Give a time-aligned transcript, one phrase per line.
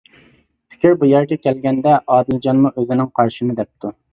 [0.75, 3.97] پىكىر بۇ يەرگە كەلگەندە، ئادىلجانمۇ ئۆزىنىڭ قارىشىنى دەپتۇ.